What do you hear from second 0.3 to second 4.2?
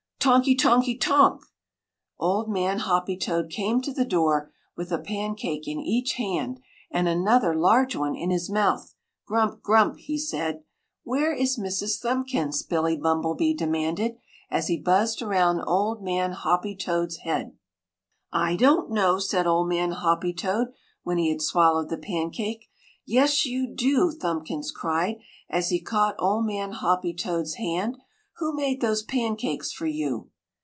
TONKY TONKY TONK! Old Man Hoppy toad came to the